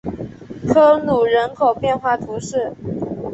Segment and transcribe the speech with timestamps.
[0.67, 2.75] 科吕人口变化图示